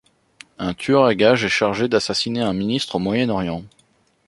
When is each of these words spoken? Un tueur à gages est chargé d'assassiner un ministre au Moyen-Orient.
Un 0.57 0.73
tueur 0.73 1.05
à 1.05 1.13
gages 1.13 1.43
est 1.45 1.49
chargé 1.49 1.87
d'assassiner 1.87 2.41
un 2.41 2.53
ministre 2.55 2.95
au 2.95 2.97
Moyen-Orient. 2.97 3.63